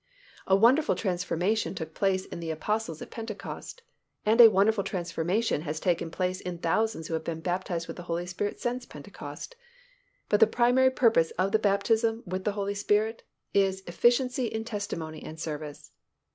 [0.47, 3.83] A wonderful transformation took place in the Apostles at Pentecost,
[4.25, 8.01] and a wonderful transformation has taken place in thousands who have been baptized with the
[8.09, 9.55] Holy Spirit since Pentecost,
[10.27, 13.21] but the primary purpose of the baptism with the Holy Spirit
[13.53, 15.91] is efficiency in testimony and service.